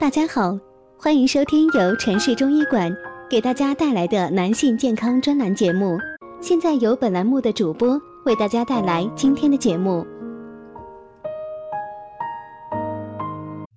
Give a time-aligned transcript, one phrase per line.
[0.00, 0.56] 大家好，
[0.96, 2.96] 欢迎收听由城市中医馆
[3.28, 5.98] 给大家带来的男性健康专栏节目。
[6.40, 10.06] 现在由本栏目的主播为大家带来今天的节目。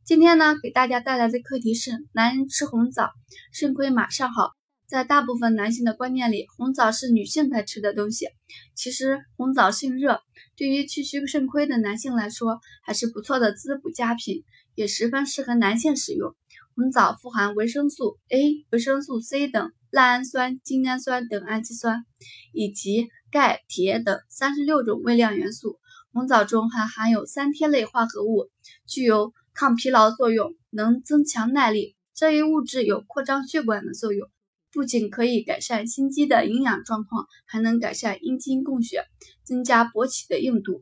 [0.06, 3.10] 今天呢，给大家带来的课题是：男人吃红枣，
[3.52, 4.52] 肾亏马上好。
[4.92, 8.28] 在大部分男性的观念里，红枣是女性才吃的东西。
[8.76, 10.20] 其实，红枣性热，
[10.58, 14.44] 对于气虚肾亏的男性来说，还是不错的滋补佳品，
[14.76, 16.36] 也十分适合男性使用。
[16.76, 22.04] 红枣富含维生素 A、维生素 C 等赖氨酸、精氨酸等氨基酸，
[22.52, 25.80] 以及钙、铁等三十六种微量元素。
[26.12, 28.50] 红枣中还含有三萜类化合物，
[28.86, 31.96] 具有抗疲劳作用，能增强耐力。
[32.14, 34.28] 这一物质有扩张血管的作用。
[34.74, 39.04] 不仅可以改善心肌的营养状况，还能改善阴茎供血，
[39.44, 40.74] 增加勃起的硬度。《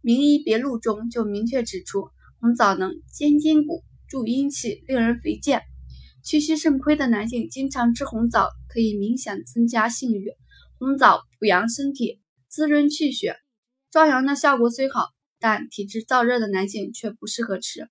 [0.00, 2.08] 名医别录》中就明确指出，
[2.40, 5.62] 红枣能坚筋骨、助阴气，令人肥健。
[6.22, 10.30] 气虚肾亏的男性经常吃红枣，可以明显增加性欲。
[10.78, 13.36] 红枣补阳身体，滋润气血，
[13.90, 17.88] 壮阳的效果虽好，但体质燥热的男性却不适合吃。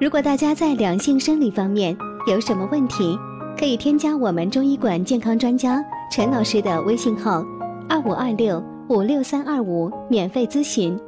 [0.00, 3.18] 如果大家在两性生理方面，有什么问题，
[3.58, 5.82] 可以添加我们中医馆健康专家
[6.12, 7.42] 陈老师的微信号：
[7.88, 10.98] 二五二六五六三二五，免费咨询。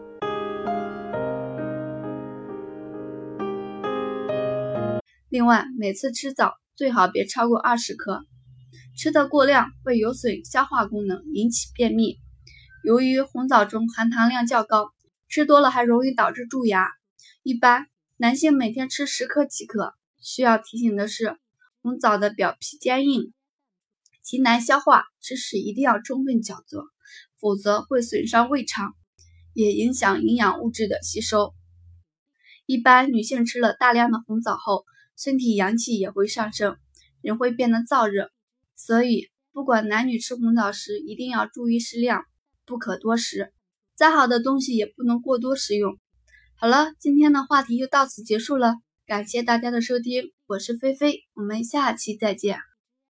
[5.29, 8.23] 另外，每次吃枣最好别超过二十克，
[8.97, 12.17] 吃的过量会有损消化功能，引起便秘。
[12.85, 14.93] 由于红枣中含糖量较高，
[15.29, 16.89] 吃多了还容易导致蛀牙。
[17.43, 19.95] 一般男性每天吃十克即可。
[20.23, 21.37] 需要提醒的是，
[21.83, 23.33] 红枣的表皮坚硬，
[24.23, 26.87] 极难消化，吃时一定要充分嚼嚼，
[27.41, 28.95] 否则会损伤胃肠，
[29.53, 31.53] 也影响营养物质的吸收。
[32.67, 34.85] 一般女性吃了大量的红枣后，
[35.17, 36.77] 身体阳气也会上升，
[37.21, 38.31] 人会变得燥热，
[38.77, 42.25] 所以不管男女吃红枣时，一定要注意适量，
[42.65, 43.53] 不可多食。
[43.95, 45.99] 再好的东西也不能过多食用。
[46.55, 48.77] 好了，今天的话题就到此结束了。
[49.13, 52.72] 感谢大家的收听，我是菲菲，我们下期再见。